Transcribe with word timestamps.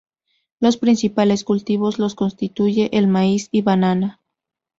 Los 0.59 0.77
principales 0.77 1.43
cultivos 1.43 1.99
los 1.99 2.15
constituyen 2.15 2.89
el 2.91 3.07
maíz 3.07 3.49
y 3.51 3.61
banana. 3.61 4.19